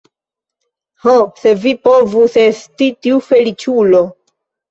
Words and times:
Ho, 1.03 1.11
se 1.41 1.51
mi 1.65 1.73
povus 1.89 2.39
esti 2.45 2.89
tiu 3.07 3.23
feliĉulo! 3.27 4.01